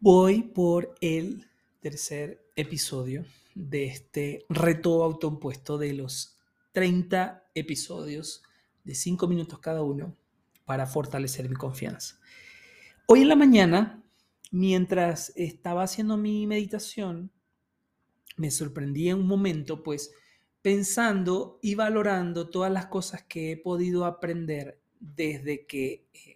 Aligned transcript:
Voy 0.00 0.42
por 0.42 0.94
el 1.00 1.46
tercer 1.80 2.44
episodio 2.54 3.24
de 3.54 3.86
este 3.86 4.44
reto 4.50 5.02
autoimpuesto 5.02 5.78
de 5.78 5.94
los 5.94 6.36
30 6.72 7.48
episodios 7.54 8.42
de 8.84 8.94
5 8.94 9.26
minutos 9.26 9.58
cada 9.58 9.82
uno 9.82 10.14
para 10.66 10.86
fortalecer 10.86 11.48
mi 11.48 11.56
confianza. 11.56 12.20
Hoy 13.06 13.22
en 13.22 13.28
la 13.28 13.36
mañana, 13.36 14.04
mientras 14.50 15.32
estaba 15.34 15.84
haciendo 15.84 16.18
mi 16.18 16.46
meditación, 16.46 17.32
me 18.36 18.50
sorprendí 18.50 19.08
en 19.08 19.20
un 19.20 19.26
momento, 19.26 19.82
pues 19.82 20.12
pensando 20.60 21.58
y 21.62 21.74
valorando 21.74 22.50
todas 22.50 22.70
las 22.70 22.86
cosas 22.86 23.22
que 23.22 23.52
he 23.52 23.56
podido 23.56 24.04
aprender 24.04 24.78
desde 25.00 25.64
que 25.66 26.06
eh, 26.12 26.35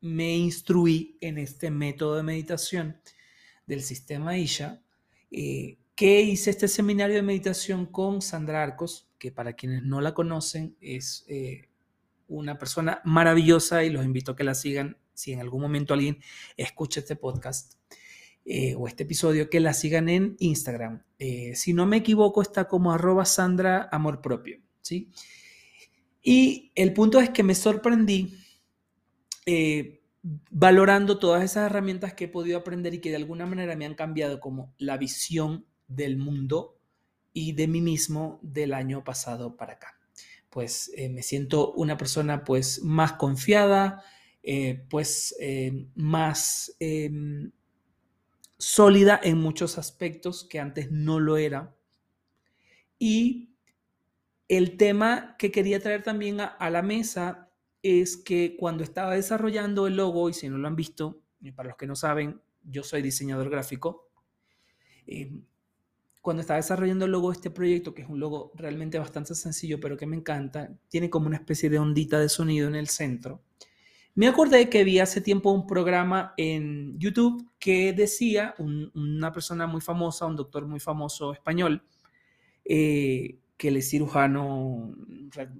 me 0.00 0.36
instruí 0.36 1.16
en 1.20 1.38
este 1.38 1.70
método 1.70 2.16
de 2.16 2.22
meditación 2.22 3.00
del 3.66 3.82
sistema 3.82 4.36
Isha, 4.36 4.82
eh, 5.30 5.78
que 5.94 6.22
hice 6.22 6.50
este 6.50 6.68
seminario 6.68 7.16
de 7.16 7.22
meditación 7.22 7.86
con 7.86 8.22
Sandra 8.22 8.62
Arcos, 8.62 9.08
que 9.18 9.30
para 9.30 9.52
quienes 9.52 9.82
no 9.82 10.00
la 10.00 10.14
conocen 10.14 10.76
es 10.80 11.24
eh, 11.28 11.68
una 12.26 12.58
persona 12.58 13.02
maravillosa 13.04 13.84
y 13.84 13.90
los 13.90 14.04
invito 14.04 14.32
a 14.32 14.36
que 14.36 14.44
la 14.44 14.54
sigan 14.54 14.96
si 15.12 15.32
en 15.32 15.40
algún 15.40 15.60
momento 15.60 15.92
alguien 15.92 16.18
escucha 16.56 17.00
este 17.00 17.16
podcast 17.16 17.74
eh, 18.46 18.74
o 18.76 18.88
este 18.88 19.02
episodio, 19.02 19.50
que 19.50 19.60
la 19.60 19.74
sigan 19.74 20.08
en 20.08 20.36
Instagram. 20.38 21.02
si 21.54 21.74
no 21.74 21.84
me 21.84 21.98
equivoco, 21.98 22.40
está 22.40 22.66
como 22.66 22.92
arroba 22.92 23.26
Sandra 23.26 23.90
Amor 23.92 24.22
Propio. 24.22 24.60
¿sí? 24.80 25.10
Y 26.22 26.72
el 26.74 26.94
punto 26.94 27.20
es 27.20 27.28
que 27.30 27.42
me 27.42 27.54
sorprendí 27.54 28.34
eh, 29.52 30.00
valorando 30.50 31.18
todas 31.18 31.42
esas 31.42 31.66
herramientas 31.66 32.14
que 32.14 32.26
he 32.26 32.28
podido 32.28 32.58
aprender 32.58 32.94
y 32.94 33.00
que 33.00 33.10
de 33.10 33.16
alguna 33.16 33.46
manera 33.46 33.74
me 33.74 33.84
han 33.84 33.96
cambiado 33.96 34.38
como 34.38 34.72
la 34.78 34.96
visión 34.96 35.66
del 35.88 36.18
mundo 36.18 36.78
y 37.32 37.52
de 37.52 37.66
mí 37.66 37.80
mismo 37.80 38.38
del 38.42 38.74
año 38.74 39.02
pasado 39.02 39.56
para 39.56 39.72
acá. 39.72 39.98
Pues 40.50 40.92
eh, 40.96 41.08
me 41.08 41.24
siento 41.24 41.72
una 41.72 41.96
persona 41.96 42.44
pues 42.44 42.80
más 42.84 43.14
confiada, 43.14 44.04
eh, 44.44 44.84
pues 44.88 45.34
más 45.96 46.76
em, 46.78 47.50
sólida 48.56 49.18
en 49.20 49.38
muchos 49.38 49.78
aspectos 49.78 50.46
que 50.48 50.60
antes 50.60 50.92
no 50.92 51.18
lo 51.18 51.38
era. 51.38 51.74
Y 53.00 53.56
el 54.46 54.76
tema 54.76 55.34
que 55.40 55.50
quería 55.50 55.80
traer 55.80 56.04
también 56.04 56.38
a 56.40 56.70
la 56.70 56.82
mesa 56.82 57.49
es 57.82 58.16
que 58.16 58.56
cuando 58.58 58.84
estaba 58.84 59.14
desarrollando 59.14 59.86
el 59.86 59.96
logo, 59.96 60.28
y 60.28 60.32
si 60.32 60.48
no 60.48 60.58
lo 60.58 60.68
han 60.68 60.76
visto, 60.76 61.22
para 61.54 61.70
los 61.70 61.78
que 61.78 61.86
no 61.86 61.96
saben, 61.96 62.40
yo 62.62 62.82
soy 62.82 63.02
diseñador 63.02 63.48
gráfico, 63.48 64.10
eh, 65.06 65.32
cuando 66.20 66.42
estaba 66.42 66.58
desarrollando 66.58 67.06
el 67.06 67.12
logo 67.12 67.30
de 67.30 67.36
este 67.36 67.50
proyecto, 67.50 67.94
que 67.94 68.02
es 68.02 68.08
un 68.08 68.20
logo 68.20 68.52
realmente 68.54 68.98
bastante 68.98 69.34
sencillo, 69.34 69.80
pero 69.80 69.96
que 69.96 70.06
me 70.06 70.16
encanta, 70.16 70.70
tiene 70.88 71.08
como 71.08 71.26
una 71.26 71.36
especie 71.36 71.70
de 71.70 71.78
ondita 71.78 72.20
de 72.20 72.28
sonido 72.28 72.68
en 72.68 72.74
el 72.74 72.88
centro. 72.88 73.42
Me 74.14 74.28
acordé 74.28 74.68
que 74.68 74.84
vi 74.84 74.98
hace 74.98 75.20
tiempo 75.20 75.50
un 75.50 75.66
programa 75.66 76.34
en 76.36 76.98
YouTube 76.98 77.48
que 77.58 77.92
decía, 77.92 78.54
una 78.58 79.32
persona 79.32 79.66
muy 79.66 79.80
famosa, 79.80 80.26
un 80.26 80.36
doctor 80.36 80.66
muy 80.66 80.80
famoso 80.80 81.32
español, 81.32 81.82
eh, 82.64 83.38
que 83.60 83.68
es 83.68 83.90
cirujano, 83.90 84.96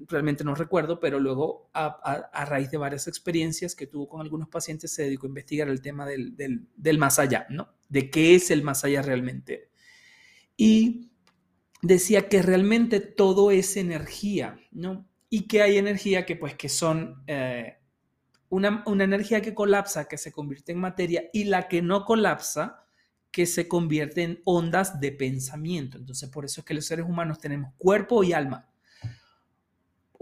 realmente 0.08 0.42
no 0.42 0.54
recuerdo, 0.54 0.98
pero 1.00 1.20
luego 1.20 1.68
a, 1.74 2.46
raíz 2.46 2.70
de 2.70 2.78
varias 2.78 3.06
experiencias 3.06 3.74
que 3.74 3.86
tuvo 3.86 4.08
con 4.08 4.22
algunos 4.22 4.48
pacientes 4.48 4.90
se 4.90 5.02
dedicó 5.02 5.26
a 5.26 5.28
investigar 5.28 5.68
el 5.68 5.82
tema 5.82 6.06
del, 6.06 6.34
del, 6.34 6.98
más 6.98 7.18
allá, 7.18 7.46
¿no? 7.50 7.74
De 7.90 8.08
qué 8.08 8.34
es 8.34 8.50
el 8.50 8.62
más 8.62 8.84
allá 8.84 9.02
realmente. 9.02 9.68
Y 10.56 11.10
decía 11.82 12.26
que 12.30 12.40
realmente 12.40 13.00
todo 13.00 13.50
es 13.50 13.76
energía, 13.76 14.58
¿no? 14.70 15.06
Y 15.28 15.46
que 15.46 15.60
hay 15.60 15.76
energía 15.76 16.24
que 16.24 16.36
pues 16.36 16.54
que 16.54 16.70
son 16.70 17.22
eh, 17.26 17.80
una, 18.48 18.82
una 18.86 19.04
energía 19.04 19.42
que 19.42 19.52
colapsa, 19.52 20.08
que 20.08 20.16
se 20.16 20.32
convierte 20.32 20.72
en 20.72 20.78
materia, 20.78 21.24
y 21.34 21.44
la 21.44 21.68
que 21.68 21.82
no 21.82 22.06
colapsa, 22.06 22.82
que 23.30 23.46
se 23.46 23.68
convierte 23.68 24.22
en 24.22 24.40
ondas 24.44 25.00
de 25.00 25.12
pensamiento. 25.12 25.98
Entonces, 25.98 26.28
por 26.28 26.44
eso 26.44 26.60
es 26.60 26.64
que 26.64 26.74
los 26.74 26.86
seres 26.86 27.06
humanos 27.06 27.38
tenemos 27.38 27.72
cuerpo 27.78 28.24
y 28.24 28.32
alma, 28.32 28.68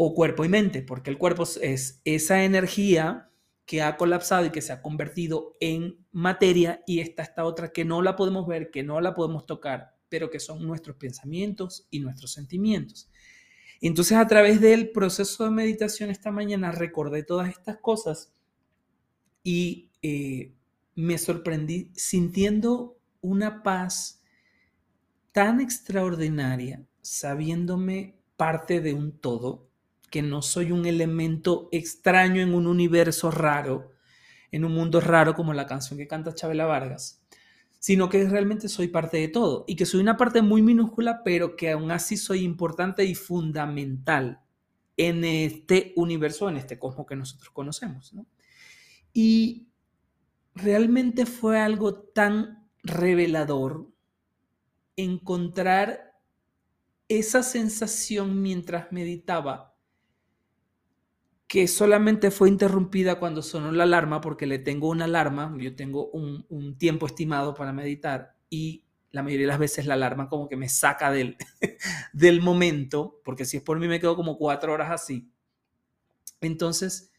o 0.01 0.15
cuerpo 0.15 0.45
y 0.45 0.49
mente, 0.49 0.83
porque 0.83 1.11
el 1.11 1.19
cuerpo 1.19 1.45
es 1.61 2.01
esa 2.05 2.45
energía 2.45 3.31
que 3.67 3.83
ha 3.83 3.97
colapsado 3.97 4.47
y 4.47 4.51
que 4.51 4.63
se 4.63 4.73
ha 4.73 4.81
convertido 4.81 5.57
en 5.61 6.07
materia 6.13 6.83
y 6.87 7.01
está 7.01 7.23
esta 7.23 7.45
otra 7.45 7.73
que 7.73 7.85
no 7.85 8.01
la 8.01 8.17
podemos 8.17 8.47
ver, 8.47 8.71
que 8.71 8.83
no 8.83 9.01
la 9.01 9.15
podemos 9.15 9.45
tocar, 9.45 9.97
pero 10.09 10.31
que 10.31 10.41
son 10.41 10.67
nuestros 10.67 10.97
pensamientos 10.97 11.87
y 11.91 12.01
nuestros 12.01 12.33
sentimientos. 12.33 13.11
Entonces, 13.81 14.17
a 14.17 14.27
través 14.27 14.61
del 14.61 14.91
proceso 14.91 15.45
de 15.45 15.51
meditación 15.51 16.11
esta 16.11 16.31
mañana 16.31 16.73
recordé 16.73 17.23
todas 17.23 17.51
estas 17.51 17.79
cosas 17.79 18.33
y 19.43 19.91
eh, 20.03 20.55
me 20.95 21.19
sorprendí 21.19 21.91
sintiendo 21.95 22.98
una 23.21 23.63
paz 23.63 24.23
tan 25.33 25.61
extraordinaria, 25.61 26.85
sabiéndome 27.01 28.19
parte 28.37 28.81
de 28.81 28.95
un 28.95 29.19
todo, 29.19 29.69
que 30.11 30.23
no 30.23 30.43
soy 30.43 30.73
un 30.73 30.87
elemento 30.87 31.69
extraño 31.73 32.41
en 32.41 32.55
un 32.55 32.67
universo 32.67 33.31
raro, 33.31 33.93
en 34.51 34.65
un 34.65 34.73
mundo 34.73 35.01
raro 35.01 35.35
como 35.35 35.53
la 35.53 35.67
canción 35.67 35.99
que 35.99 36.09
canta 36.09 36.35
Chabela 36.35 36.67
Vargas, 36.67 37.23
sino 37.79 38.09
que 38.09 38.27
realmente 38.29 38.69
soy 38.69 38.89
parte 38.89 39.19
de 39.19 39.29
todo 39.29 39.65
y 39.69 39.77
que 39.77 39.87
soy 39.87 40.01
una 40.01 40.17
parte 40.17 40.43
muy 40.43 40.63
minúscula, 40.63 41.23
pero 41.25 41.57
que 41.57 41.71
aún 41.71 41.91
así 41.91 42.17
soy 42.17 42.41
importante 42.41 43.05
y 43.05 43.15
fundamental 43.15 44.41
en 44.97 45.25
este 45.25 45.93
universo, 45.97 46.49
en 46.49 46.57
este 46.57 46.79
cosmos 46.79 47.07
que 47.07 47.17
nosotros 47.17 47.51
conocemos. 47.51 48.13
Y 49.13 49.69
realmente 50.55 51.25
fue 51.25 51.61
algo 51.61 51.95
tan 51.95 52.58
revelador 52.89 53.89
encontrar 54.97 56.21
esa 57.09 57.43
sensación 57.43 58.43
mientras 58.43 58.93
meditaba 58.93 59.69
que 61.49 61.67
solamente 61.67 62.31
fue 62.31 62.51
interrumpida 62.51 63.19
cuando 63.19 63.41
sonó 63.41 63.73
la 63.73 63.85
alarma, 63.85 64.21
porque 64.21 64.47
le 64.47 64.59
tengo 64.59 64.91
una 64.91 65.07
alarma, 65.07 65.57
yo 65.59 65.75
tengo 65.75 66.11
un, 66.11 66.77
tiempo 66.77 67.07
estimado 67.07 67.55
para 67.55 67.73
meditar 67.73 68.37
y 68.51 68.85
la 69.11 69.23
mayoría 69.23 69.47
de 69.47 69.53
las 69.53 69.59
veces 69.59 69.87
la 69.87 69.95
alarma 69.95 70.29
como 70.29 70.47
que 70.49 70.57
me 70.57 70.69
saca 70.69 71.11
del, 71.11 71.39
del 72.13 72.43
momento, 72.43 73.23
porque 73.25 73.47
si 73.47 73.57
es 73.57 73.63
por 73.63 73.79
mí 73.79 73.89
me 73.89 73.99
quedo 73.99 74.15
como 74.15 74.37
cuatro 74.37 74.75
horas 74.75 74.91
así. 74.91 75.33
Entonces, 76.43 77.11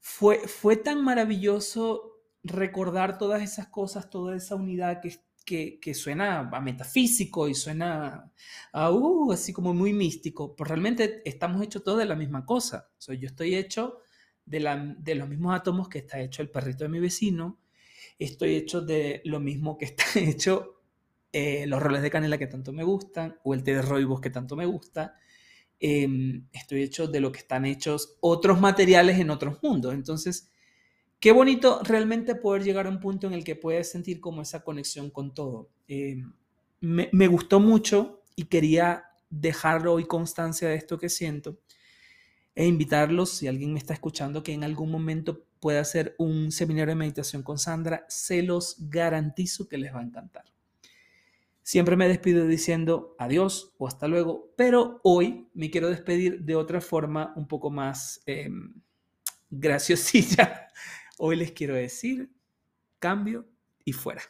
fue, 0.00 0.48
fue 0.48 0.76
tan 0.76 1.04
maravilloso 1.04 2.19
recordar 2.42 3.18
todas 3.18 3.42
esas 3.42 3.68
cosas, 3.68 4.10
toda 4.10 4.36
esa 4.36 4.54
unidad 4.54 5.00
que, 5.00 5.78
que, 5.80 5.94
suena 5.94 6.48
a 6.52 6.60
metafísico 6.60 7.48
y 7.48 7.54
suena 7.54 8.32
a, 8.72 8.90
uh, 8.92 9.32
así 9.32 9.52
como 9.52 9.74
muy 9.74 9.92
místico, 9.92 10.54
pues 10.54 10.68
realmente 10.68 11.22
estamos 11.24 11.62
hechos 11.62 11.82
todos 11.82 11.98
de 11.98 12.06
la 12.06 12.16
misma 12.16 12.46
cosa. 12.46 12.88
O 13.08 13.12
yo 13.12 13.26
estoy 13.26 13.56
hecho 13.56 13.98
de, 14.46 14.60
la, 14.60 14.76
de 14.76 15.14
los 15.14 15.28
mismos 15.28 15.54
átomos 15.54 15.88
que 15.88 15.98
está 15.98 16.20
hecho 16.20 16.42
el 16.42 16.50
perrito 16.50 16.84
de 16.84 16.90
mi 16.90 17.00
vecino, 17.00 17.58
estoy 18.18 18.56
hecho 18.56 18.80
de 18.80 19.22
lo 19.24 19.40
mismo 19.40 19.76
que 19.76 19.84
está 19.86 20.04
hecho 20.16 20.80
eh, 21.32 21.66
los 21.66 21.80
roles 21.82 22.02
de 22.02 22.10
canela 22.10 22.38
que 22.38 22.46
tanto 22.46 22.72
me 22.72 22.84
gustan, 22.84 23.38
o 23.44 23.54
el 23.54 23.62
té 23.62 23.74
de 23.74 23.82
roibos 23.82 24.20
que 24.20 24.30
tanto 24.30 24.56
me 24.56 24.66
gusta. 24.66 25.16
Em, 25.78 26.46
estoy 26.52 26.82
hecho 26.82 27.06
de 27.08 27.20
lo 27.20 27.32
que 27.32 27.38
están 27.38 27.64
hechos 27.64 28.16
otros 28.20 28.60
materiales 28.60 29.18
en 29.18 29.30
otros 29.30 29.62
mundos. 29.62 29.94
Entonces, 29.94 30.50
Qué 31.20 31.32
bonito 31.32 31.82
realmente 31.84 32.34
poder 32.34 32.64
llegar 32.64 32.86
a 32.86 32.90
un 32.90 32.98
punto 32.98 33.26
en 33.26 33.34
el 33.34 33.44
que 33.44 33.54
puedes 33.54 33.90
sentir 33.90 34.20
como 34.20 34.40
esa 34.40 34.64
conexión 34.64 35.10
con 35.10 35.34
todo. 35.34 35.68
Eh, 35.86 36.24
me, 36.80 37.26
gustó 37.28 37.60
mucho 37.60 38.22
y 38.36 38.44
quería 38.44 39.04
dejarlo 39.28 39.92
hoy 39.92 40.06
constancia 40.06 40.66
de 40.66 40.76
esto 40.76 40.98
que 40.98 41.10
siento 41.10 41.58
e 42.54 42.66
invitarlos, 42.66 43.30
si 43.30 43.46
alguien 43.46 43.72
me 43.74 43.78
está 43.78 43.92
escuchando, 43.92 44.42
que 44.42 44.54
en 44.54 44.64
algún 44.64 44.90
momento 44.90 45.44
pueda 45.60 45.80
hacer 45.80 46.14
un 46.18 46.50
seminario 46.50 46.92
de 46.92 46.98
meditación 46.98 47.42
con 47.42 47.58
Sandra, 47.58 48.06
se 48.08 48.42
los 48.42 48.76
garantizo 48.88 49.68
que 49.68 49.76
les 49.76 49.94
va 49.94 50.00
a 50.00 50.04
encantar. 50.04 50.44
Siempre 51.62 51.96
me 51.96 52.08
despido 52.08 52.46
diciendo 52.46 53.14
adiós 53.18 53.74
o 53.76 53.86
hasta 53.86 54.08
luego, 54.08 54.52
pero 54.56 55.00
hoy 55.04 55.48
me 55.52 55.70
quiero 55.70 55.90
despedir 55.90 56.40
de 56.40 56.56
otra 56.56 56.80
forma 56.80 57.34
un 57.36 57.46
poco 57.46 57.70
más 57.70 58.22
eh, 58.26 58.48
graciosilla 59.50 60.69
Hoy 61.22 61.36
les 61.36 61.52
quiero 61.52 61.74
decir 61.74 62.30
cambio 62.98 63.46
y 63.84 63.92
fuera. 63.92 64.22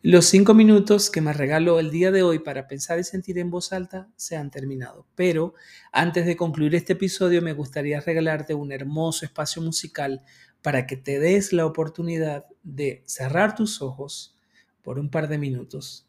Los 0.00 0.26
cinco 0.26 0.54
minutos 0.54 1.10
que 1.10 1.20
me 1.20 1.32
regaló 1.32 1.80
el 1.80 1.90
día 1.90 2.12
de 2.12 2.22
hoy 2.22 2.38
para 2.38 2.68
pensar 2.68 3.00
y 3.00 3.02
sentir 3.02 3.38
en 3.40 3.50
voz 3.50 3.72
alta 3.72 4.08
se 4.14 4.36
han 4.36 4.52
terminado. 4.52 5.08
Pero 5.16 5.54
antes 5.90 6.24
de 6.24 6.36
concluir 6.36 6.76
este 6.76 6.92
episodio 6.92 7.42
me 7.42 7.52
gustaría 7.52 7.98
regalarte 7.98 8.54
un 8.54 8.70
hermoso 8.70 9.24
espacio 9.24 9.60
musical 9.60 10.22
para 10.62 10.86
que 10.86 10.96
te 10.96 11.18
des 11.18 11.52
la 11.52 11.66
oportunidad 11.66 12.44
de 12.64 13.02
cerrar 13.06 13.54
tus 13.54 13.80
ojos 13.82 14.36
por 14.82 14.98
un 14.98 15.10
par 15.10 15.28
de 15.28 15.38
minutos, 15.38 16.06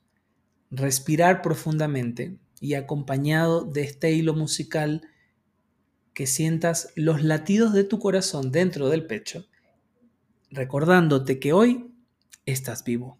respirar 0.72 1.42
profundamente 1.42 2.38
y 2.60 2.74
acompañado 2.74 3.64
de 3.64 3.84
este 3.84 4.12
hilo 4.12 4.34
musical 4.34 5.08
que 6.14 6.28
sientas 6.28 6.92
los 6.96 7.22
latidos 7.22 7.74
de 7.74 7.84
tu 7.84 8.00
corazón 8.00 8.52
dentro 8.52 8.90
del 8.90 9.06
pecho, 9.06 9.46
recordándote 10.50 11.40
que 11.40 11.54
hoy 11.54 11.94
estás 12.46 12.84
vivo. 12.84 13.18